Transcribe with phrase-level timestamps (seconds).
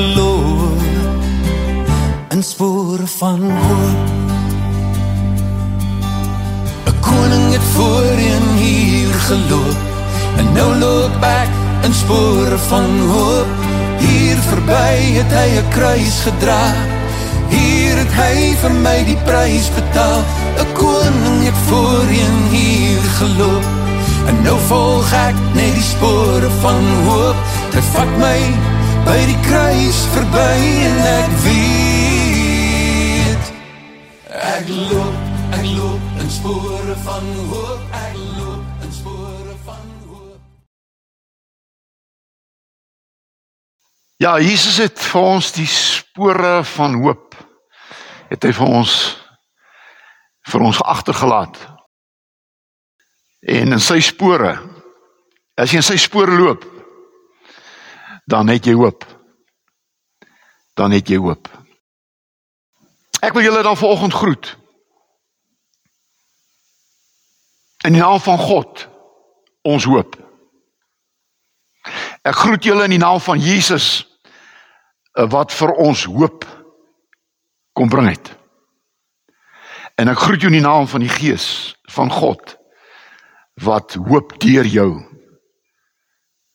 [0.00, 0.82] loop
[2.30, 4.08] in spore van hoop.
[6.86, 9.76] 'n koning het voorheen hier geloop
[10.36, 11.50] en nou loop ek
[11.82, 13.46] in spore van hoop.
[13.98, 16.64] Hier verby het hy 'n kruis gedra.
[17.48, 20.20] Hier het hy vir my die prys betaal.
[20.58, 23.64] 'n koning het voorheen hier geloop
[24.28, 27.36] en nou volg ek net die spore van hoop.
[27.70, 28.38] Dit vat my
[29.04, 33.50] by die kruis verby en ek weet.
[34.32, 35.16] Ek loop
[35.54, 37.82] ek loop in spore van hoop.
[38.00, 40.40] Ek loop in spore van hoop.
[44.22, 47.36] Ja, Jesus het vir ons die spore van hoop
[48.30, 48.92] het hy vir ons
[50.48, 51.58] vir ons agtergelaat.
[53.44, 54.56] En in sy spore
[55.60, 56.64] as jy in sy spore loop,
[58.24, 59.04] dan het jy hoop.
[60.74, 61.48] Dan het jy hoop.
[63.24, 64.56] Ek wil julle dan vanoggend groet.
[67.84, 68.88] In die naam van God,
[69.62, 70.16] ons hoop.
[72.24, 74.06] Ek groet julle in die naam van Jesus
[75.12, 76.46] eh, wat vir ons hoop
[77.76, 78.32] kom bring het.
[80.00, 82.56] En ek groet jou in die naam van die Gees van God
[83.62, 84.90] wat hoop deur jou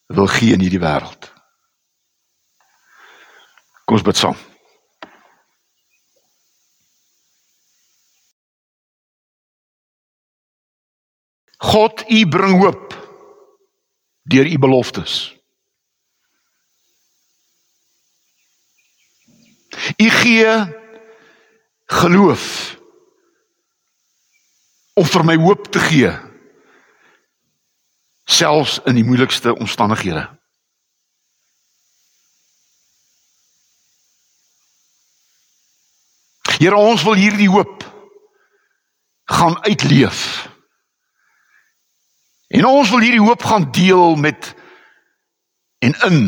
[0.09, 1.29] wil gee in hierdie wêreld.
[3.89, 4.35] Kom ons bid saam.
[11.57, 12.93] God, U bring hoop
[14.29, 15.17] deur U beloftes.
[19.97, 20.53] U gee
[21.89, 22.45] geloof
[24.93, 26.13] om vir my hoop te gee
[28.29, 30.29] selfs in die moeilikste omstandighede.
[36.59, 37.85] Here ons wil hierdie hoop
[39.31, 40.49] gaan uitleef.
[42.51, 44.53] En ons wil hierdie hoop gaan deel met
[45.79, 46.19] en in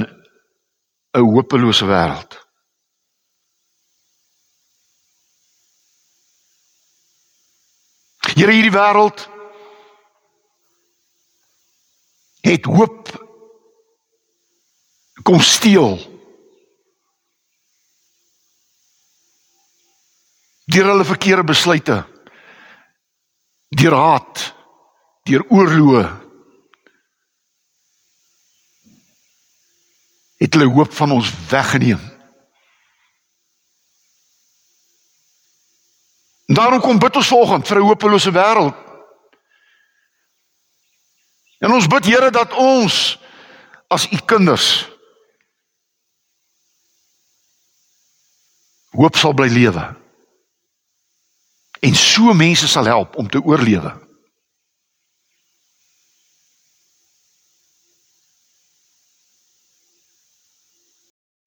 [1.12, 2.40] 'n hopelose wêreld.
[8.36, 9.28] Here hierdie wêreld
[12.42, 13.30] het hoop
[15.24, 16.21] kom steel.
[20.72, 21.98] Deur hulle verkeerde besluite.
[23.76, 24.44] Deur haat,
[25.28, 26.04] deur oorloë.
[30.42, 32.00] Het hulle hoop van ons weggeneem.
[36.52, 38.76] En daarom kom bid ons vanoggend vir 'n hopelose wêreld.
[41.60, 43.20] En ons bid Here dat ons
[43.88, 44.88] as u kinders
[48.92, 50.01] hoop sal bly lewe.
[51.82, 53.94] En so mense sal help om te oorlewe.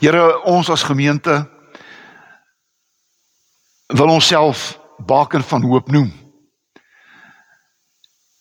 [0.03, 1.37] Here, ons as gemeente
[3.87, 6.11] wil onsself baken van hoop noem.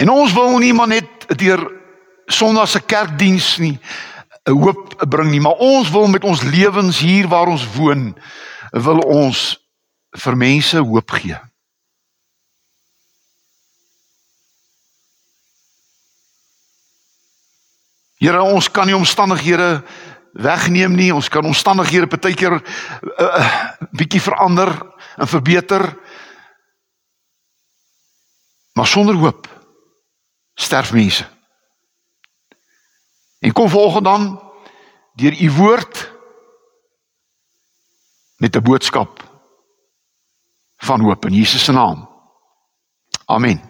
[0.02, 1.82] En ons wil nie maar net deur
[2.26, 3.80] Sondag se kerkdiens nie
[4.44, 8.18] 'n hoop bring nie, maar ons wil met ons lewens hier waar ons woon
[8.72, 9.60] wil ons
[10.12, 11.53] vir mense hoop gee.
[18.24, 19.84] Here, ons kan nie omstandighede
[20.40, 21.10] wegneem nie.
[21.12, 22.64] Ons kan omstandighede partykeer 'n
[23.20, 24.72] uh, uh, bietjie verander
[25.20, 25.84] en verbeter.
[28.74, 29.48] Maar sonder hoop
[30.56, 31.26] sterf mense.
[33.40, 34.54] En kom volgens dan
[35.14, 36.12] deur u woord
[38.38, 39.24] met 'n boodskap
[40.78, 42.10] van hoop in Jesus se naam.
[43.26, 43.62] Amen.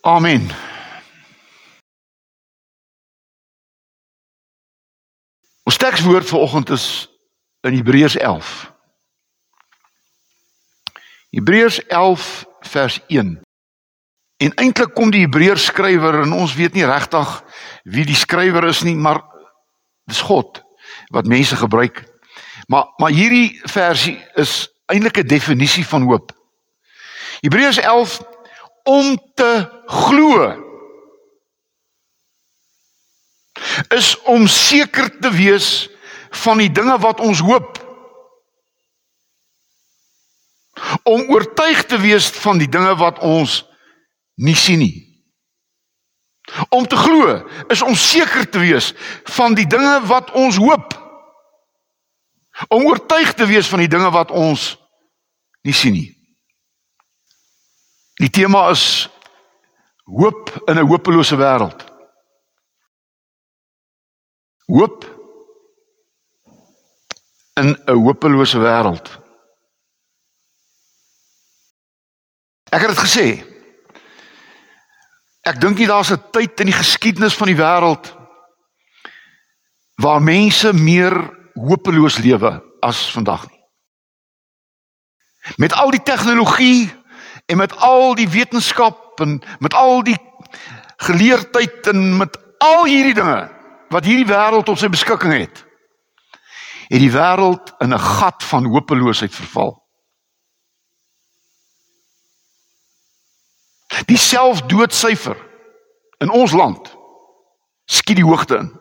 [0.00, 0.76] Amen.
[5.78, 6.86] Tekswoord vir oggend is
[7.66, 8.72] in Hebreërs 11.
[11.30, 13.40] Hebreërs 11 vers 1.
[14.38, 17.34] En eintlik kom die Hebreërs skrywer en ons weet nie regtig
[17.82, 19.22] wie die skrywer is nie, maar
[20.06, 20.62] dis God
[21.14, 22.04] wat mense gebruik.
[22.66, 26.32] Maar maar hierdie versie is eintlik 'n definisie van hoop.
[27.40, 28.20] Hebreërs 11
[28.84, 30.67] om te glo
[33.94, 35.88] is om seker te wees
[36.44, 37.78] van die dinge wat ons hoop.
[41.02, 43.62] Om oortuig te wees van die dinge wat ons
[44.38, 45.04] nie sien nie.
[46.68, 47.34] Om te glo
[47.68, 48.92] is om seker te wees
[49.36, 50.94] van die dinge wat ons hoop.
[52.68, 54.72] Om oortuig te wees van die dinge wat ons
[55.66, 56.08] nie sien nie.
[58.18, 59.08] Die tema is
[60.08, 61.87] hoop in 'n hopelose wêreld.
[64.68, 65.04] Hoop
[67.54, 69.08] in 'n hopelose wêreld.
[72.68, 73.28] Ek het dit gesê.
[75.42, 78.16] Ek dink nie daar's 'n tyd in die geskiedenis van die wêreld
[79.96, 81.16] waar mense meer
[81.54, 83.62] hopeloos lewe as vandag nie.
[85.56, 86.92] Met al die tegnologie
[87.46, 90.18] en met al die wetenskap en met al die
[90.96, 93.57] geleerdheid en met al hierdie dinge
[93.88, 95.64] wat hierdie wêreld op sy beskikking het,
[96.88, 99.76] het die wêreld in 'n gat van hopeloosheid verval.
[104.06, 105.36] Die selfdoodsyfer
[106.18, 106.96] in ons land
[107.84, 108.80] skiet die hoogte in.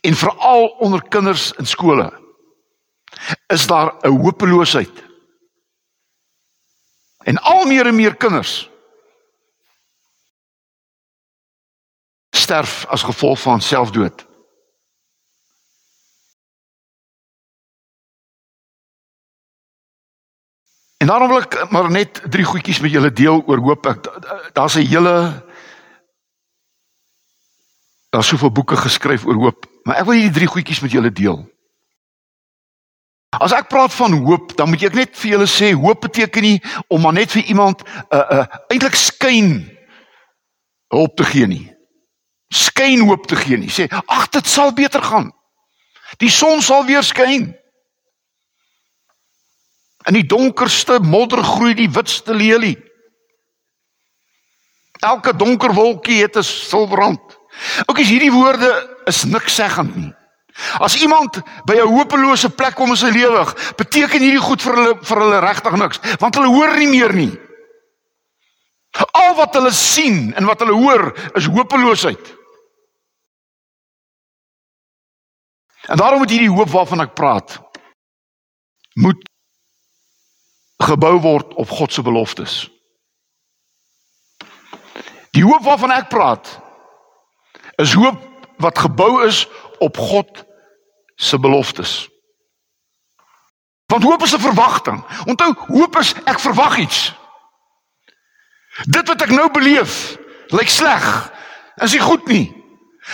[0.00, 2.12] En veral onder kinders in skole
[3.46, 5.04] is daar 'n hopeloosheid.
[7.24, 8.70] En al meer en meer kinders
[12.44, 14.26] sterf as gevolg van selfdood.
[21.04, 23.86] En daarom wil ek maar net drie goedjies met julle deel oor hoop.
[23.86, 24.06] Ek
[24.56, 25.44] daar's 'n hele
[28.08, 31.44] daar's soveel boeke geskryf oor hoop, maar ek wil hierdie drie goedjies met julle deel.
[33.42, 36.62] As ek praat van hoop, dan moet ek net vir julle sê hoop beteken nie
[36.88, 37.86] om maar net vir iemand 'n
[38.16, 39.68] uh, 'n uh, eintlik skyn
[40.88, 41.73] hoop te gee nie.
[42.48, 43.70] Skyn hoop te gee nie.
[43.70, 45.32] Sê ag dit sal beter gaan.
[46.18, 47.52] Die son sal weer skyn.
[50.04, 52.76] In die donkerste modder groei die witste lelie.
[55.00, 57.20] Elke donker wolkie het 'n silwerrand.
[57.86, 58.70] Ook is hierdie woorde
[59.04, 60.12] is niks seggend nie.
[60.78, 63.46] As iemand by 'n hopelose plek kom in sy lewe,
[63.76, 67.32] beteken hierdie goed vir hulle vir hulle regtig niks, want hulle hoor nie meer nie.
[68.94, 72.34] Al wat hulle sien en wat hulle hoor is hopeloosheid.
[75.86, 77.58] En daarom moet hierdie hoop waarvan ek praat
[78.94, 79.20] moet
[80.84, 82.54] gebou word op God se beloftes.
[85.34, 86.52] Die hoop waarvan ek praat
[87.82, 88.20] is hoop
[88.62, 89.44] wat gebou is
[89.82, 90.44] op God
[91.18, 92.08] se beloftes.
[93.90, 95.04] Want hoop is 'n verwagting.
[95.26, 97.14] Onthou, hoop is ek verwag iets.
[98.82, 100.16] Dit wat ek nou beleef,
[100.50, 101.04] lyk sleg.
[101.82, 102.46] Is nie goed nie.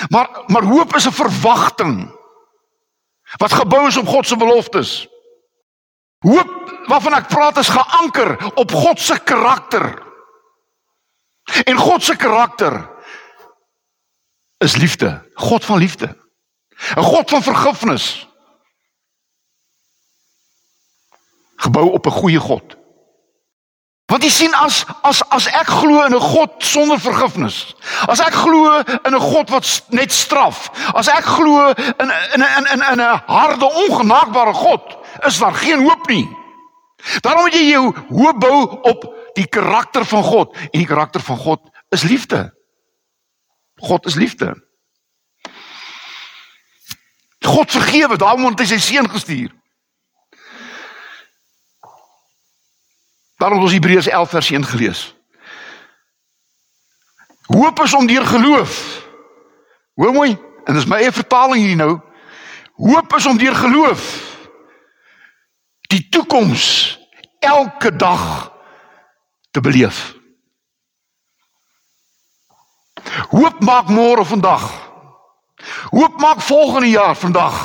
[0.08, 2.18] Maar maar hoop is 'n verwagting
[3.36, 5.08] wat gebou is op God se beloftes.
[6.18, 6.50] Hoop
[6.86, 10.02] waarvan ek praat is geanker op God se karakter.
[11.64, 12.90] En God se karakter
[14.58, 16.16] is liefde, God van liefde.
[16.96, 18.28] 'n God van vergifnis.
[21.56, 22.79] Gebou op 'n goeie God.
[24.10, 27.74] Want jy sien as as as ek glo in 'n God sonder vergifnis,
[28.10, 32.82] as ek glo in 'n God wat net straf, as ek glo in in in
[32.82, 36.26] in 'n harde ongenaakbare God, is daar geen hoop nie.
[37.20, 41.36] Daarom moet jy jou hoop bou op die karakter van God en die karakter van
[41.36, 41.60] God
[41.90, 42.50] is liefde.
[43.76, 44.54] God is liefde.
[47.40, 49.59] God vergewe, daarom het hy sy seun gestuur.
[53.40, 55.14] Het ons Hebreërs 11 vers 1 gelees.
[57.46, 59.06] Hoop is om deur geloof.
[59.94, 61.94] Hoor mooi, en dis my eie vertaling hier nou.
[62.76, 64.04] Hoop is om deur geloof
[65.90, 66.64] die toekoms
[67.38, 68.52] elke dag
[69.50, 70.14] te beleef.
[73.32, 74.68] Hoop maak môre vandag.
[75.90, 77.56] Hoop maak volgende jaar vandag.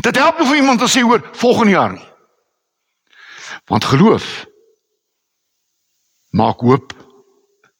[0.00, 2.15] Dit help nie vir iemand te sê hoor volgende jaar nie.
[3.66, 4.46] Want geloof
[6.30, 6.92] maak hoop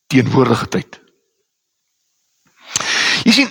[0.07, 1.00] teenwoordige tyd.
[3.23, 3.50] Jy sien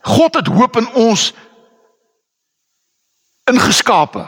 [0.00, 1.32] God het hoop in ons
[3.48, 4.24] ingeskape.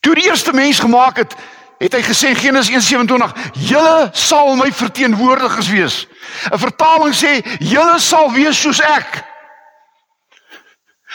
[0.00, 1.34] Toe die eerste mens gemaak het,
[1.78, 6.06] het hy gesê Genesis 1:27, "Julle sal my verteenwoordigers wees."
[6.50, 9.24] 'n Vertaling sê, "Julle sal wees soos ek."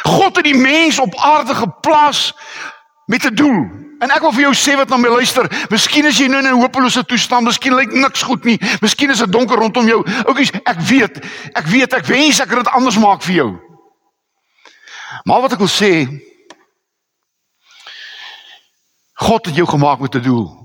[0.03, 2.33] God het die mens op aarde geplaas
[3.09, 3.61] met 'n doel.
[3.99, 6.47] En ek wil vir jou sê wat na my luister, miskien is jy nou in
[6.47, 10.05] 'n hopelose toestand, miskien lyk niks goed nie, miskien is dit donker rondom jou.
[10.25, 11.17] Oukies, ek weet,
[11.53, 13.59] ek weet ek wens ek het dit anders maak vir jou.
[15.23, 16.07] Maar wat ek wil sê,
[19.13, 20.58] God het jou gemaak met 'n doel.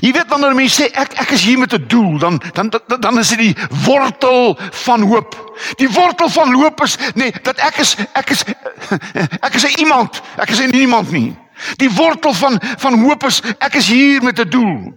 [0.00, 3.00] Jy weet wanneer mense sê ek ek is hier met 'n doel, dan dan dan,
[3.00, 5.34] dan is dit die wortel van hoop.
[5.76, 8.44] Die wortel van hoop is nee, dat ek is ek is
[9.46, 11.36] ek is 'n iemand, ek is 'n niemand nie.
[11.76, 14.92] Die wortel van van hoop is ek is hier met 'n doel.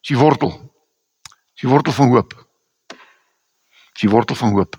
[0.00, 0.50] Dis die wortel.
[1.54, 2.34] Dis die wortel van hoop.
[3.92, 4.76] Dis die wortel van hoop.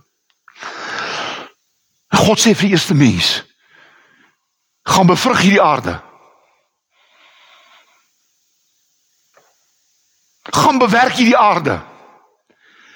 [2.08, 3.44] God sê vir die eerste mens
[4.88, 6.07] gaan bevrug hierdie aarde.
[10.50, 11.80] Gaan bewerk hierdie aarde.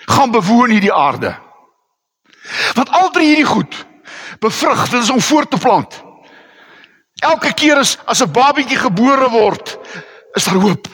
[0.05, 1.35] Gaan bewoon hierdie aarde.
[2.73, 3.85] Want al drie hierdie goed
[4.41, 6.01] bevrug, dit is om voort te plant.
[7.21, 9.77] Elke keer as as 'n babietjie gebore word,
[10.33, 10.87] is daar hoop.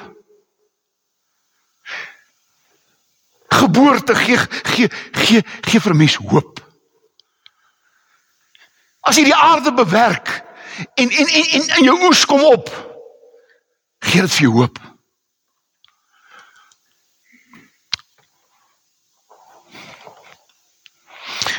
[3.47, 6.59] Geboorte gee gee gee gee vir mens hoop.
[8.99, 10.43] As jy die aarde bewerk
[10.93, 12.69] en en en en jou oes kom op,
[13.99, 14.86] gee dit vir jou hoop.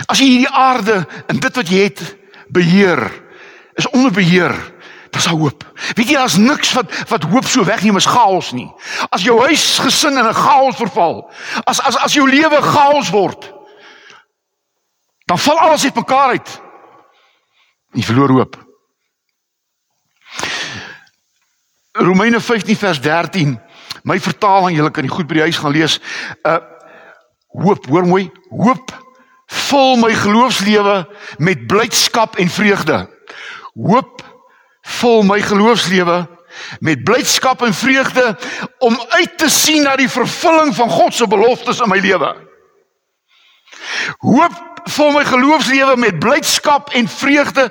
[0.08, 2.00] As jy hierdie aarde en dit wat jy het
[2.54, 3.02] beheer,
[3.76, 4.54] is onder beheer,
[5.12, 5.64] dis daar hoop.
[5.96, 8.68] Weet jy daar's niks wat wat hoop so wegneem as chaos nie.
[9.12, 11.30] As jou huis gesin in 'n chaos verval,
[11.64, 13.52] as as as jou lewe chaos word,
[15.26, 16.60] dan val alles uitmekaar uit.
[17.92, 18.56] Jy verloor hoop.
[21.92, 23.60] Romeine 15 vers 13.
[24.04, 26.00] My vertaling, julle kan dit goed by die huis gaan lees.
[26.42, 26.58] Uh
[27.48, 29.07] hoop, hoor mooi, hoop
[29.48, 30.96] vul my geloofslewe
[31.38, 33.08] met blydskap en vreugde.
[33.74, 34.22] Hoop
[34.82, 36.26] vul my geloofslewe
[36.80, 38.38] met blydskap en vreugde
[38.78, 42.34] om uit te sien na die vervulling van God se beloftes in my lewe.
[44.18, 47.70] Hoop vul my geloofslewe met blydskap en vreugde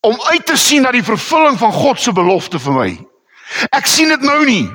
[0.00, 2.90] om uit te sien na die vervulling van God se belofte vir my.
[3.72, 4.68] Ek sien dit nou nie.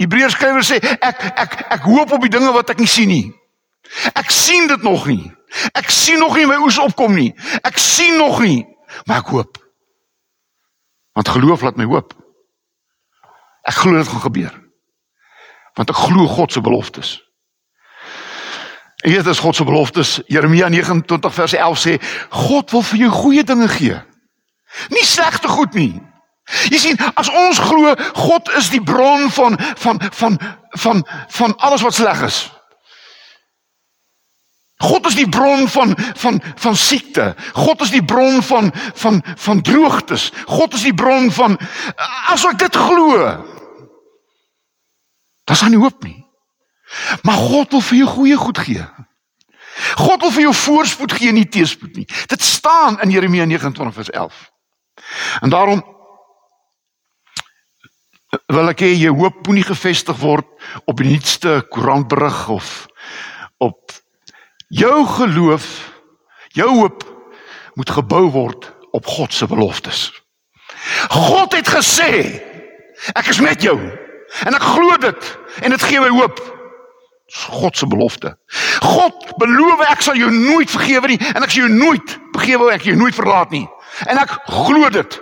[0.00, 3.26] Hebreërs skrywer sê ek ek ek hoop op die dinge wat ek nie sien nie.
[4.14, 5.32] Ek sien dit nog nie.
[5.72, 7.32] Ek sien nog nie my oes opkom nie.
[7.66, 8.62] Ek sien nog nie,
[9.04, 9.58] maar ek hoop.
[11.18, 12.14] Want geloof laat my hoop.
[13.66, 14.54] Ek glo dit gaan gebeur.
[15.74, 17.18] Want ek glo God se beloftes.
[19.02, 20.20] Dit is God se beloftes.
[20.26, 21.96] Jeremia 29 vers 11 sê
[22.30, 23.98] God wil vir jou goeie dinge gee.
[24.94, 25.98] Nie slegte goed nie.
[26.70, 30.38] Jy sien, as ons glo God is die bron van van van
[30.78, 32.40] van van alles wat sleg is.
[34.80, 37.34] God is die bron van van van siekte.
[37.52, 40.30] God is die bron van van van droogtes.
[40.46, 41.58] God is die bron van
[42.32, 43.18] as ek dit glo.
[45.44, 46.16] Dan is daar nie hoop nie.
[47.22, 48.86] Maar God wil vir jou goeie goed gee.
[50.00, 52.08] God wil vir jou voorspoed gee, nie teëspoed nie.
[52.32, 54.42] Dit staan in Jeremia 29 vers 11.
[55.40, 55.84] En daarom
[58.46, 60.46] wil ek hê jy hoop moenie gefestig word
[60.86, 62.86] op die nuutste koerantberig of
[63.60, 63.99] op
[64.70, 65.66] Jou geloof,
[66.54, 67.02] jou hoop
[67.74, 70.22] moet gebou word op God se beloftes.
[71.10, 72.38] God het gesê,
[73.18, 73.74] ek is met jou
[74.46, 75.30] en ek glo dit
[75.66, 76.38] en dit gee my hoop.
[77.50, 78.30] God se belofte.
[78.82, 82.86] God beloof ek sal jou nooit vergewe nie en ek sal jou nooit begewe ek
[82.86, 83.66] jou nooit verlaat nie.
[84.06, 85.18] En ek glo dit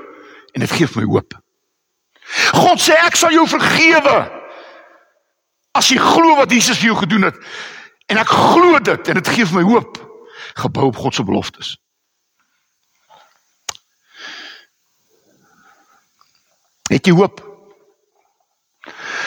[0.52, 1.32] en dit gee my hoop.
[2.52, 4.20] God sê ek sal jou vergewe
[5.72, 7.42] as jy glo wat Jesus vir jou gedoen het.
[8.08, 9.98] En ek glo dit en dit gee my hoop
[10.58, 11.74] gebou op God se beloftes.
[16.88, 17.42] Het jy hoop?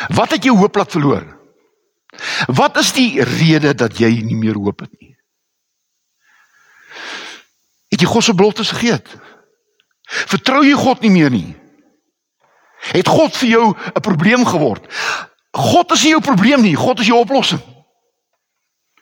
[0.10, 1.28] Wat het jou hoop laat verloor?
[2.50, 5.14] Wat is die rede dat jy nie meer hoop het nie?
[7.94, 9.14] Het jy God se beloftes vergeet?
[10.34, 11.52] Vertrou jy God nie meer nie?
[12.92, 14.82] Het God vir jou 'n probleem geword?
[15.54, 17.62] God is nie jou probleem nie, God is jou oplossing.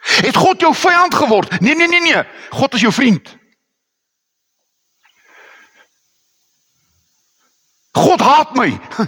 [0.09, 1.59] Het God jou vyand geword?
[1.59, 2.23] Nee nee nee nee.
[2.49, 3.37] God is jou vriend.
[7.91, 8.79] God haat my.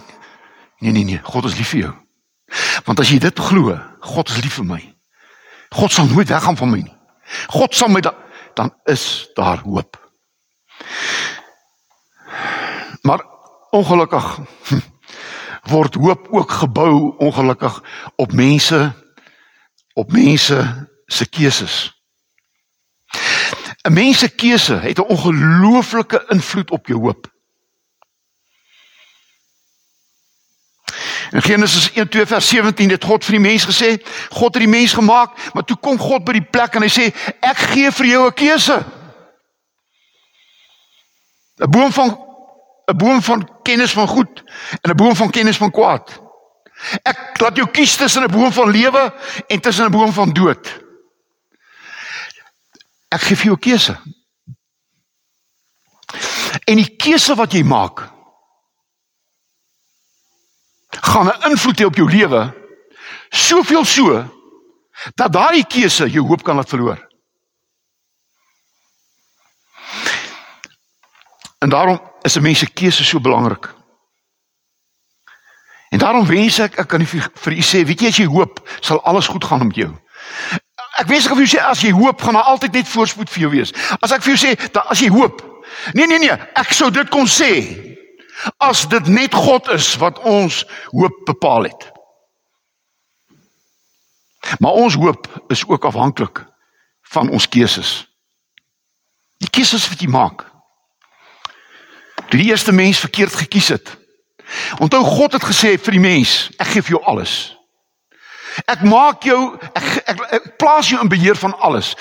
[0.81, 1.91] Nee nee nee, God is lief vir jou.
[2.85, 4.79] Want as jy dit glo, God is lief vir my.
[5.69, 6.95] God sal nooit weggaan van my nie.
[7.53, 8.15] God sal my da
[8.57, 9.99] dan is daar hoop.
[13.01, 13.21] Maar
[13.69, 14.37] ongelukkig
[15.73, 17.83] word hoop ook gebou ongelukkig
[18.15, 18.91] op mense
[19.93, 21.93] op mense se keuses.
[23.83, 27.29] 'n Mens se keuse het 'n ongelooflike invloed op jou hoop.
[31.31, 34.93] In Genesis 1:2 vers 17 het God vir die mens gesê, God het die mens
[34.93, 38.27] gemaak, maar toe kom God by die plek en hy sê, ek gee vir jou
[38.27, 38.85] 'n keuse.
[41.61, 42.17] 'n Boom van
[42.87, 44.43] 'n boom van kennis van goed
[44.81, 46.21] en 'n boom van kennis van kwaad.
[47.03, 49.13] Ek laat jou kies tussen 'n boom van lewe
[49.47, 50.90] en tussen 'n boom van dood.
[53.11, 53.95] Ek gee vir jou 'n keuse.
[56.67, 58.09] En die keuse wat jy maak
[60.91, 62.53] gaan 'n invloed hê op jou lewe.
[63.29, 64.23] Soveel so
[65.15, 66.99] dat daai keuse jou hoop kan laat verloor.
[71.59, 73.73] En daarom is 'n mens se keuse so belangrik.
[75.89, 78.69] En daarom wens ek ek kan vir, vir u sê, weet jy as jy hoop,
[78.79, 79.91] sal alles goed gaan met jou.
[81.01, 83.47] Ek wens ek vir jou sê as jy hoop, gaan daar altyd net voorspoed vir
[83.47, 83.71] jou wees.
[84.01, 85.41] As ek vir jou sê dat as jy hoop,
[85.97, 87.53] nee nee nee, ek sou dit kon sê
[88.61, 90.61] as dit net God is wat ons
[90.93, 91.87] hoop bepaal het.
[94.59, 96.43] Maar ons hoop is ook afhanklik
[97.13, 97.91] van ons keuses.
[99.41, 100.45] Die keuses wat jy maak.
[102.29, 103.97] Toe die eerste mens verkeerd gekies het.
[104.81, 107.35] Onthou God het gesê vir die mens, ek gee vir jou alles.
[108.65, 111.93] Ek maak jou ek, ek ek plaas jou in beheer van alles.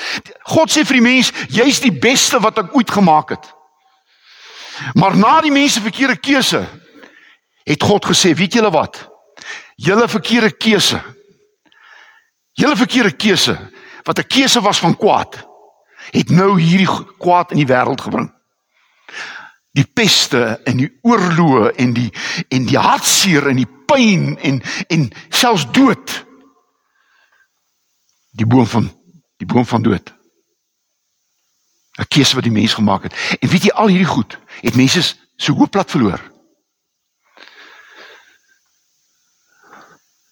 [0.51, 3.51] God sê vir die mens, jy's die beste wat ek ooit gemaak het.
[4.99, 6.65] Maar na die mense verkeerde keuse
[7.69, 9.03] het God gesê, weet julle wat?
[9.77, 11.01] Julle verkeerde keuse.
[12.59, 13.57] Julle verkeerde keuse
[14.05, 15.47] wat 'n keuse was van kwaad,
[16.11, 16.89] het nou hierdie
[17.19, 18.31] kwaad in die wêreld gebring
[19.77, 22.09] die peste en die oorloë en die
[22.51, 24.59] en die hartseer en die pyn en
[24.91, 26.15] en selfs dood
[28.41, 28.89] die boom van
[29.37, 30.15] die boom van dood.
[32.01, 33.15] 'n keuse wat die mens gemaak het.
[33.41, 35.03] En weet jy al hierdie goed het mense
[35.37, 36.21] so hoop plat verloor.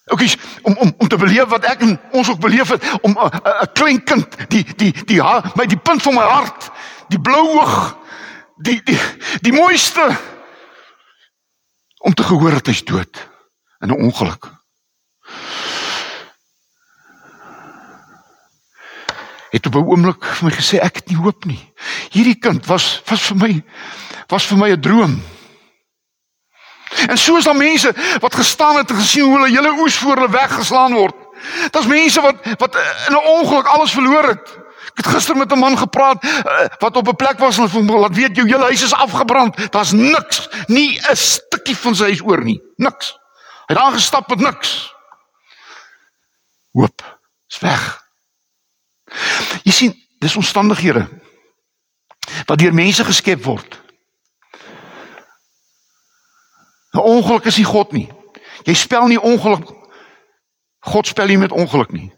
[0.05, 3.17] Ook is om om om te beleef wat ek en ons ook beleef het om
[3.17, 5.21] 'n klein kind die die die
[5.55, 6.71] my die punt van my hart
[7.07, 7.97] die blou oog
[8.57, 8.99] die die
[9.41, 10.17] die mooiste
[11.97, 13.29] om te gehoor dat hy's dood
[13.79, 14.58] in 'n ongeluk.
[19.49, 21.73] Het op 'n oomblik vir my gesê ek het nie hoop nie.
[22.11, 23.63] Hierdie kind was was vir my
[24.27, 25.23] was vir my 'n droom.
[27.07, 30.29] En soos daar mense wat gestaan het en gesien hoe hulle hele oes voor hulle
[30.29, 31.15] weggeslaan word.
[31.71, 32.75] Daar's mense wat wat
[33.07, 34.57] in 'n ongeluk alles verloor het.
[34.89, 37.91] Ek het gister met 'n man gepraat uh, wat op 'n plek was en hom
[37.91, 39.71] laat weet jou hele huis is afgebrand.
[39.71, 42.61] Daar's niks, nie 'n stukkie van sy huis oor nie.
[42.75, 43.17] Niks.
[43.65, 44.93] Hy het daar gestap met niks.
[46.71, 48.08] Hoop is weg.
[49.63, 51.07] Jy sien, dis omstandighede
[52.45, 53.79] wat deur mense geskep word.
[56.93, 58.09] 'n Ongeluk is nie God nie.
[58.63, 59.79] Jy spel nie ongeluk
[60.79, 62.11] God spel nie met ongeluk nie.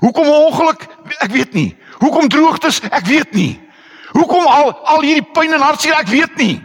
[0.00, 0.86] Hoekom ongeluk?
[1.20, 1.76] Ek weet nie.
[2.00, 2.80] Hoekom droogtes?
[2.80, 3.58] Ek weet nie.
[4.16, 5.98] Hoekom al al hierdie pyn en hartseer?
[5.98, 6.56] Ek weet nie.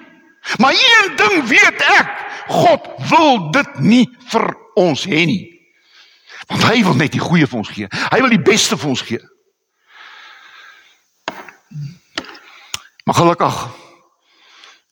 [0.57, 2.09] Maar een ding weet ek,
[2.47, 4.47] God wil dit nie vir
[4.79, 5.43] ons hê nie.
[6.47, 7.87] Want hy wil net die goeie vir ons gee.
[7.87, 9.21] Hy wil die beste vir ons gee.
[13.03, 13.67] Maar gelukkig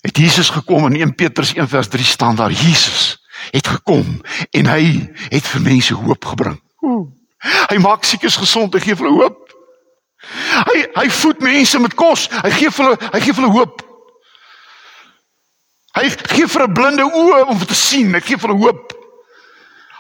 [0.02, 3.22] het Jesus gekom in 1 Petrus 1 vers 3 staan daar Jesus
[3.52, 6.60] het gekom en hy het vir mense hoop gebring.
[7.42, 9.40] Hy maak siekes gesond en gee hulle hoop.
[10.70, 12.28] Hy hy voed mense met kos.
[12.44, 13.82] Hy gee hulle hy gee hulle hoop.
[15.98, 18.14] Hy gee vir 'n blinde oë om te sien.
[18.14, 18.94] Hy gee hulle hoop.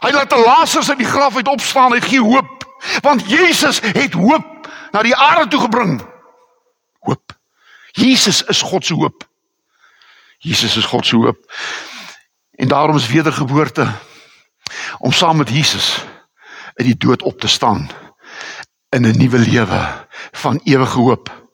[0.02, 1.94] Hy laat 'n Lazarus uit die graf uit opstaan.
[1.94, 2.66] Hy gee hoop.
[3.02, 6.02] Want Jesus het hoop na die aarde toe gebring.
[7.92, 9.30] Jesus is God se hoop.
[10.38, 11.54] Jesus is God se hoop.
[12.52, 13.92] En daarom is wedergeboorte
[14.98, 16.04] om saam met Jesus
[16.74, 17.90] uit die dood op te staan
[18.90, 21.50] in 'n nuwe lewe van ewige hoop.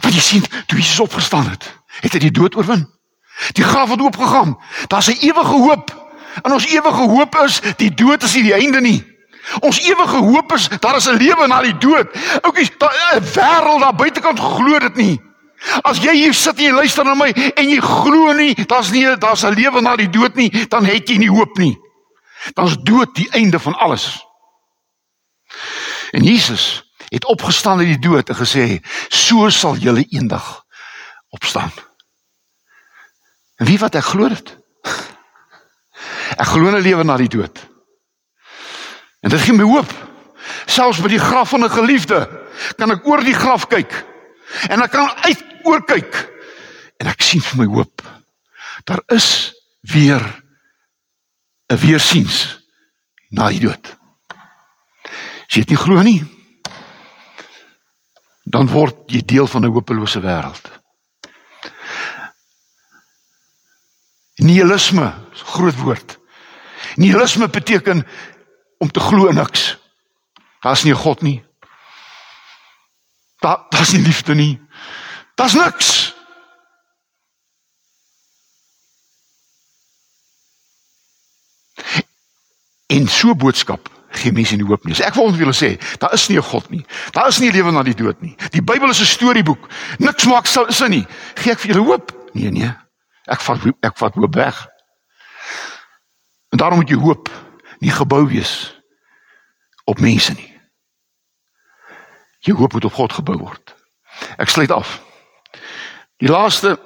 [0.00, 2.90] Want jy sien, toe Jesus opgestaan het, het hy die dood oorwin.
[3.52, 4.58] Die graf het oopgegaan.
[4.86, 6.10] Daar's 'n ewige hoop.
[6.42, 9.11] En ons ewige hoop is, die dood is nie die einde nie.
[9.60, 12.08] Ons ewige hoop is daar is 'n lewe na die dood.
[12.42, 15.20] Oukies, 'n wêreld daar buitekant glo dit nie.
[15.82, 19.16] As jy hier sit en jy luister na my en jy glo nie, daar's nie
[19.16, 21.78] daar's 'n lewe na die dood nie, dan het jy nie hoop nie.
[22.54, 24.26] Dan's dood die einde van alles.
[26.10, 30.64] En Jesus het opgestaan uit die dood en gesê, "So sal julle eendag
[31.28, 31.72] opstaan."
[33.56, 34.58] En wie wat ek glo dit?
[36.42, 37.71] Ek glo 'n lewe na die dood.
[39.22, 39.90] En dit gee my hoop.
[40.66, 42.26] Selfs by die graf van 'n geliefde
[42.76, 44.04] kan ek oor die graf kyk.
[44.68, 46.28] En ek kan uit oor kyk
[46.98, 48.02] en ek sien vir my hoop.
[48.84, 50.42] Daar is weer
[51.70, 52.66] 'n weersiens
[53.30, 53.96] na die dood.
[55.46, 56.22] As jy dit nie glo nie,
[58.44, 60.70] dan word jy deel van 'n hopelose wêreld.
[64.42, 66.18] Nihilisme, groot woord.
[66.96, 68.06] Nihilisme beteken
[68.82, 69.78] om te glo in niks.
[70.60, 71.44] Daar's nie 'n God nie.
[73.38, 74.60] Daar daar's nie liefde nie.
[75.34, 76.14] Daar's niks.
[82.86, 84.94] En so boodskap gee mense nie hoop nie.
[85.04, 86.84] Ek wil ons wil sê, daar is nie 'n God nie.
[87.10, 88.36] Daar is nie 'n lewe na die dood nie.
[88.50, 89.68] Die Bybel is 'n storieboek.
[89.98, 91.06] Niks maak sin nie.
[91.34, 92.12] Gee ek vir julle hoop?
[92.32, 92.74] Nee, nee.
[93.26, 94.68] Ek vat ek vat hoop weg.
[96.50, 97.30] En daarom moet jy hoop
[97.82, 98.54] nie gebou wees
[99.90, 100.50] op mense nie.
[102.46, 103.74] Jy hoop moet op God gebou word.
[104.38, 105.00] Ek sluit af.
[106.22, 106.76] Die laaste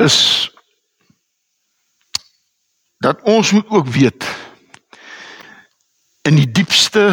[0.00, 0.48] is
[3.02, 4.24] dat ons moet ook weet
[6.28, 7.08] in die diepste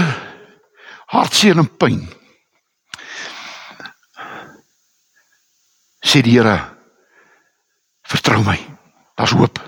[1.09, 2.03] hartseer en pyn
[6.05, 6.59] sê die Here
[8.09, 8.57] vertrou my
[9.17, 9.59] daar's hoop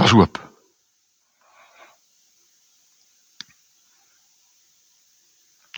[0.00, 0.40] daar's hoop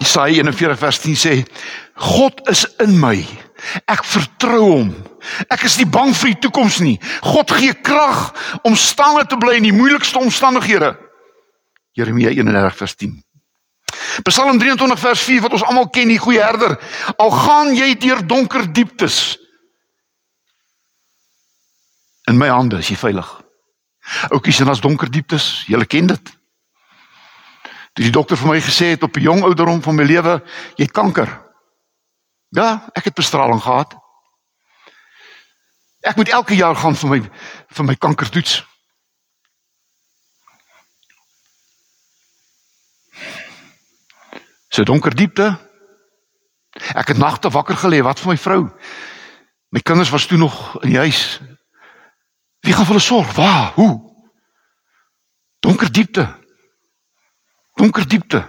[0.02, 1.38] Jesaja 41 vers 10 sê
[1.94, 3.18] God is in my
[3.86, 4.88] Ek vertrou hom.
[5.52, 6.96] Ek is nie bang vir die toekoms nie.
[7.22, 8.32] God gee krag
[8.66, 10.94] om staande te bly in die moeilikste omstandighede.
[11.98, 13.14] Jeremia 31 vers 10.
[14.26, 16.74] Psalm 23 vers 4 wat ons almal ken, die goeie herder.
[17.22, 19.38] Al gaan jy deur donker dieptes,
[22.30, 23.28] in my hande is jy veilig.
[24.30, 26.32] Oukies, en as donker dieptes, julle ken dit.
[27.92, 30.42] Toe die dokter vir my gesê het op 'n jong ouderdom van my lewe,
[30.76, 31.28] jy kanker.
[32.48, 33.94] Ja, ek het bestraling gehad.
[36.00, 37.20] Ek moet elke jaar gaan vir my
[37.68, 38.64] vir my kankertoets.
[44.68, 45.58] So donker diepte.
[46.96, 48.62] Ek het nagte wakker gelê, wat vir my vrou.
[49.68, 51.40] My kinders was toe nog in die huis.
[52.62, 53.34] Wie gaan vir hulle sorg?
[53.34, 53.72] Waar?
[53.74, 53.92] Hoe?
[55.62, 56.26] Donker diepte.
[57.74, 58.42] Donker diepte.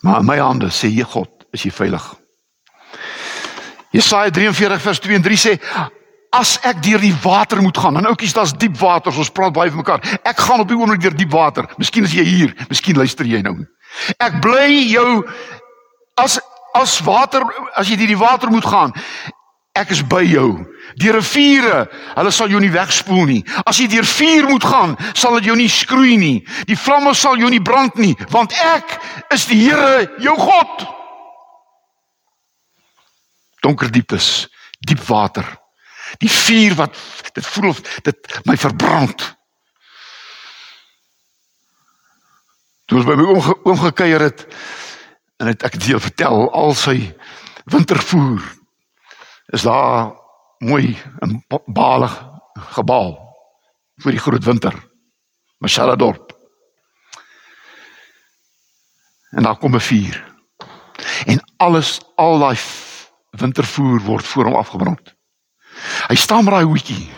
[0.00, 2.04] Maar in my hande sê jy God, is jy veilig.
[3.96, 5.54] Jesaja 43 vers 2 en 3 sê
[6.36, 9.72] as ek deur die water moet gaan, dan oudjies daar's diep water, ons praat baie
[9.72, 10.04] van mekaar.
[10.20, 11.66] Ek gaan op die oomblik deur diep water.
[11.80, 13.54] Miskien is jy hier, miskien luister jy nou.
[14.20, 15.24] Ek bly jou
[16.20, 16.36] as
[16.80, 17.42] as water
[17.76, 18.94] as jy deur die water moet gaan.
[19.76, 20.64] Ek is by jou.
[20.96, 21.84] Die riviere,
[22.16, 23.42] hulle sal jou nie wegspoel nie.
[23.68, 26.38] As jy deur vuur moet gaan, sal dit jou nie skroei nie.
[26.68, 28.96] Die vlamme sal jou nie brand nie, want ek
[29.34, 30.86] is die Here, jou God.
[33.66, 34.46] Donker dieptes,
[34.86, 35.44] diep water.
[36.22, 36.96] Die vuur wat
[37.34, 39.26] dit voel of dit my verbrand.
[42.86, 44.46] Toe ons by my oom oom gekuier het
[45.36, 46.96] en het ek deel vertel al sy
[47.72, 48.42] wintervoer
[49.54, 50.14] is daar
[50.58, 52.14] mooi 'n balig
[52.76, 53.16] gebou
[54.02, 54.74] vir die groot winter.
[55.58, 56.32] Mashala dorp.
[59.30, 60.34] En daar kom 'n vuur.
[61.26, 62.58] En alles al daai
[63.30, 65.14] wintervoer word voor hom afgebrand.
[66.08, 67.10] Hy staan met daai hoetjie.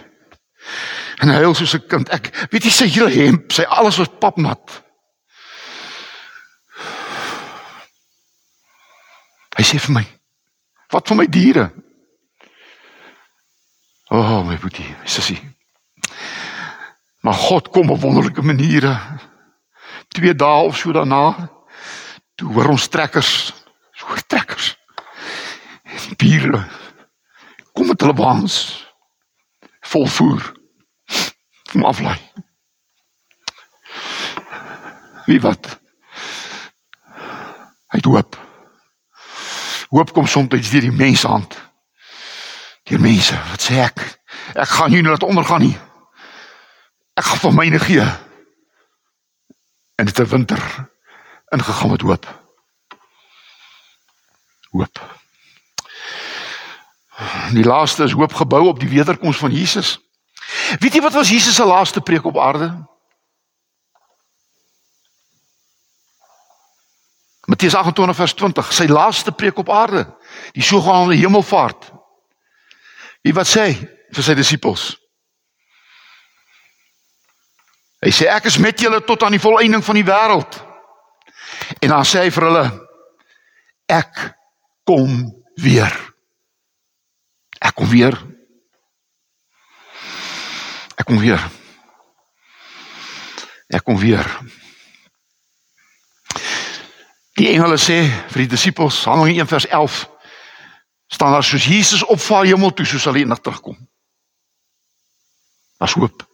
[1.19, 2.09] En hy huil soos 'n kind.
[2.09, 4.83] Ek weet jy sy hele hemp, sy alles was papnat.
[9.59, 10.07] Hy sê vir my:
[10.93, 11.71] "Wat van my diere?"
[14.09, 15.41] O, oh, my boetie, sussie.
[17.21, 18.95] Maar God kom op wonderlike maniere.
[20.09, 21.51] Twee dae of so daarna,
[22.35, 23.53] toe hoor ons trekkers,
[23.93, 24.77] so trekkers.
[26.09, 26.63] Die bure
[27.77, 28.57] kom met hulle waans
[29.93, 30.49] vol voer.
[31.69, 32.19] Kom aflaai.
[35.29, 35.75] Wie wat?
[37.93, 38.48] Hy hoop.
[39.89, 41.57] Hoop kom soms deur die menshand.
[42.89, 44.03] Deur mense, wat sê ek?
[44.55, 45.77] Ek gaan nie laat ondergaan nie.
[47.19, 48.05] Ek gaan vir myne gee.
[49.99, 50.63] En dit 'n winter
[51.49, 52.27] ingegaan met hoop.
[54.71, 55.17] Hoop.
[57.53, 59.99] Die laaste is hoop gebou op die wederkoms van Jesus.
[60.79, 62.87] Weet jy wat was Jesus se laaste preek op aarde?
[67.49, 70.05] Matteus 28 vers 20, sy laaste preek op aarde,
[70.53, 71.87] die sogenaamde hemelvaart.
[73.25, 73.71] Wie wat sê
[74.13, 74.91] vir sy disippels?
[78.05, 80.61] Hy sê ek is met julle tot aan die volëinding van die wêreld.
[81.81, 82.67] En dan sê hy vir hulle
[83.97, 84.21] ek
[84.87, 85.17] kom
[85.57, 85.97] weer.
[87.65, 88.15] Ek kom weer.
[91.01, 91.43] Ek kom weer.
[93.73, 94.29] Ek kom weer.
[97.39, 98.01] Die engele sê
[98.33, 99.99] vir die disippels, Handelinge 1 vers 11,
[101.07, 103.79] staan daar soos Jesus opvaar hemel toe, so sal hy eendag terugkom.
[105.79, 106.25] Daar's hoop.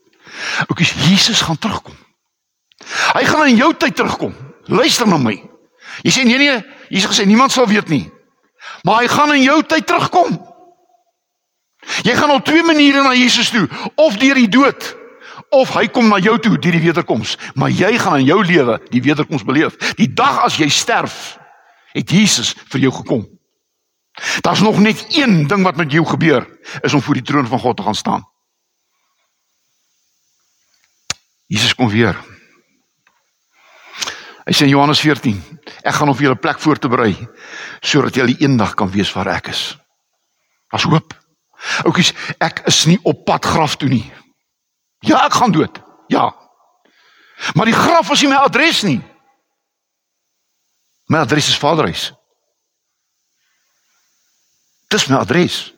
[0.67, 1.97] Ook is Jesus gaan terugkom.
[3.15, 4.33] Hy gaan in jou tyd terugkom.
[4.73, 5.37] Luister na my.
[6.03, 6.57] Jy sê nee nee,
[6.89, 8.07] Jesus gesê niemand sal weet nie.
[8.89, 10.41] Maar hy gaan in jou tyd terugkom.
[12.09, 13.69] Jy gaan op twee maniere na Jesus toe,
[14.01, 14.87] of deur die dood,
[15.61, 18.79] of hy kom na jou toe deur die wederkoms, maar jy gaan in jou lewe
[18.91, 19.77] die wederkoms beleef.
[19.99, 21.37] Die dag as jy sterf,
[21.95, 23.25] het Jesus vir jou gekom.
[24.47, 26.47] Daar's nog net een ding wat met jou gebeur,
[26.83, 28.23] is om voor die troon van God te gaan staan.
[31.47, 32.17] Jesus kom weer.
[34.45, 35.39] Hy sê in Johannes 14,
[35.83, 37.15] ek gaan op julle plek voor te berei
[37.81, 39.63] sodat julle eendag kan weet waar ek is.
[40.75, 41.15] As hoop.
[41.89, 42.13] Oukies,
[42.45, 44.05] ek is nie op pad graf toe nie.
[45.05, 45.81] Ja, ek gaan dood.
[46.07, 46.35] Ja.
[47.53, 49.01] Maar die graf is nie my adres nie.
[51.13, 52.13] My adres is Vaderhuis.
[54.89, 55.75] Dis my adres.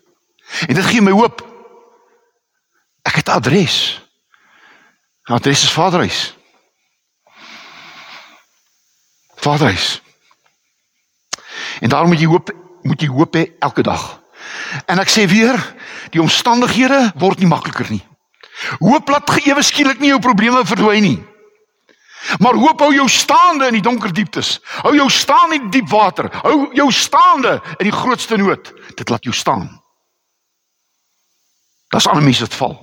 [0.69, 1.43] En dit gee my hoop.
[3.03, 4.01] Ek het 'n adres.
[5.27, 6.35] My adres is Vaderhuis.
[9.35, 10.03] Vaderhuis.
[11.81, 12.51] En daarom moet jy hoop,
[12.83, 14.21] moet jy hoop hê elke dag.
[14.87, 15.59] En ek sê weer,
[16.11, 18.07] die omstandighede word nie makliker nie.
[18.79, 21.19] Hoop laat geewe skielik nie jou probleme verdwyn nie.
[22.43, 24.57] Maar hoop hou jou staande in die donker dieptes.
[24.83, 26.31] Hou jou staan in die diep water.
[26.43, 28.73] Hou jou staande in die grootste nood.
[28.97, 29.69] Dit laat jou staan.
[31.95, 32.77] Das ander mense wat val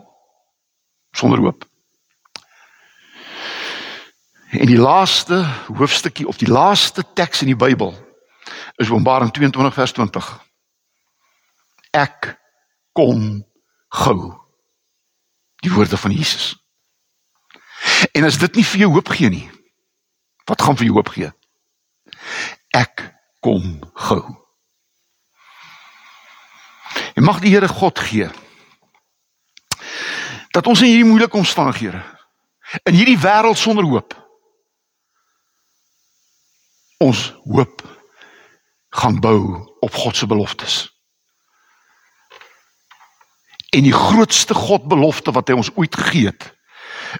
[1.13, 1.65] sonder hoop.
[4.53, 7.93] En die laaste hoofstukkie of die laaste teks in die Bybel
[8.81, 10.29] is Openbaring 22 vers 20.
[11.91, 12.33] Ek
[12.93, 13.43] kom
[13.89, 14.42] gou.
[15.63, 16.53] Die woorde van Jesus.
[18.11, 19.45] En as dit nie vir jou hoop gee nie,
[20.49, 21.31] wat gaan vir jou hoop gee?
[22.75, 23.05] Ek
[23.43, 24.23] kom gou.
[27.13, 28.29] En mag die Here God gee
[30.53, 32.01] dat ons in hierdie moeilike omstandighede
[32.89, 34.13] in hierdie wêreld sonder hoop
[37.03, 37.81] ons hoop
[38.93, 40.92] gaan bou op God se beloftes.
[43.73, 46.45] En die grootste God belofte wat hy ons ooit gegee het,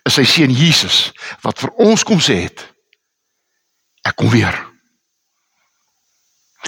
[0.06, 1.10] is sy seun Jesus
[1.42, 2.68] wat vir ons kom sê het
[4.04, 4.56] ek kom weer.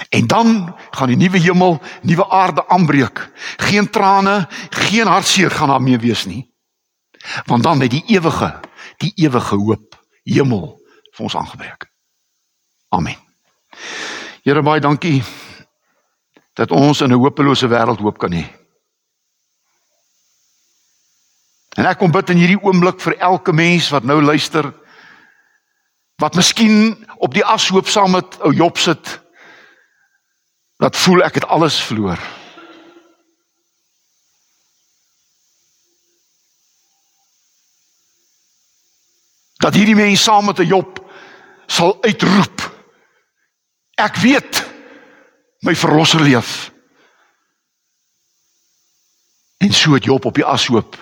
[0.10, 0.50] En dan
[0.96, 3.22] gaan die nuwe hemel, nuwe aarde aanbreek.
[3.58, 6.46] Geen trane, geen hartseer gaan daar meer wees nie.
[7.46, 8.54] Want dan het die ewige,
[9.04, 10.68] die ewige hoop, hemel
[11.16, 11.88] vir ons aangebreek.
[12.96, 13.20] Amen.
[14.44, 15.24] Here baie dankie
[16.56, 18.65] dat ons in 'n hopelose wêreld hoop kan hê.
[21.76, 24.72] En ek kom bid in hierdie oomblik vir elke mens wat nou luister
[26.24, 29.20] wat miskien op die ashoop saam met ou Job sit
[30.80, 32.20] wat voel ek het alles verloor.
[39.64, 41.00] Dat hierdie mens saam met 'n Job
[41.68, 42.76] sal uitroep
[43.96, 44.60] Ek weet
[45.64, 46.72] my verlosser leef.
[49.64, 50.98] En so het Job op die ashoop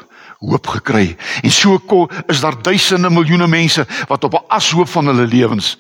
[0.50, 1.16] hoop gekry.
[1.42, 5.78] En so is daar duisende miljoene mense wat op 'n ashoop van hulle lewens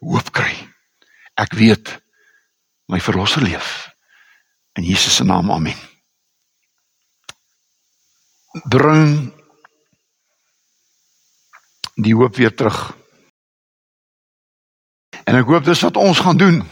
[0.00, 0.54] hoop kry.
[1.34, 2.02] Ek weet
[2.86, 3.90] my verlosser leef.
[4.72, 5.50] In Jesus se naam.
[5.50, 5.76] Amen.
[8.68, 9.32] Bring
[11.94, 12.96] die hoop weer terug.
[15.24, 16.62] En ek hoop dis wat ons gaan doen.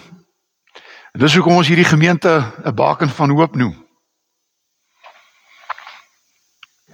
[1.12, 3.81] Dis hoekom ons hierdie gemeente 'n baken van hoop noem.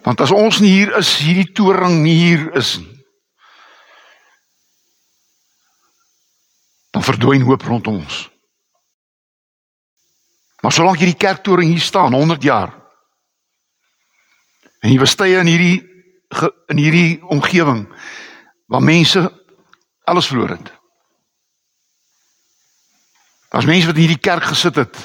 [0.02, 2.94] Want as ons nie hier is, hierdie toring nie hier is nie.
[6.94, 8.24] Dan verdwyn hoop rondom ons.
[10.62, 12.72] Maar solank hierdie kerktoring hier staan 100 jaar.
[14.82, 15.78] En jy bestye in hierdie
[16.68, 17.86] in hierdie omgewing
[18.68, 19.22] waar mense
[20.04, 20.72] alles verloor het.
[23.48, 24.98] Daar's mense wat in hierdie kerk gesit het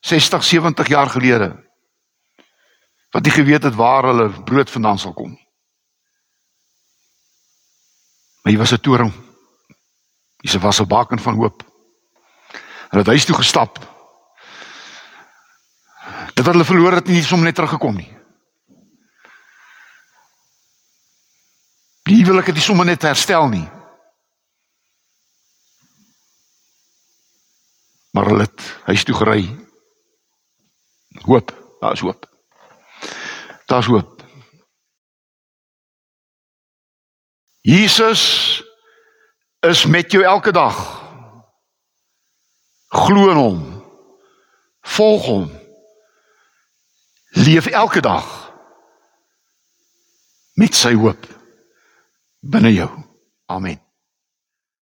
[0.00, 1.50] 60, 70 jaar gelede.
[3.12, 5.36] Wat nie geweet het waar hulle brood vandaan sal kom.
[8.42, 9.12] Maar hy was 'n toring.
[10.42, 11.62] Hy was 'n baken van hoop.
[12.88, 13.78] Hulle het huis toe gestap.
[16.34, 18.16] Dit wat hulle verloor het nie sommer net teruggekom nie.
[22.02, 23.68] Die wil ek dit sommer net herstel nie.
[28.12, 29.56] Maar hulle het huis toe gery.
[31.22, 32.31] Hoop, daar's hoop.
[33.72, 34.24] Daar's hoop.
[37.60, 38.22] Jesus
[39.60, 41.02] is met jou elke dag.
[42.88, 43.84] Glo in hom.
[44.80, 45.50] Volg hom.
[47.30, 48.52] Leef elke dag
[50.52, 51.24] met sy hoop
[52.40, 52.90] binne jou.
[53.46, 53.91] Amen.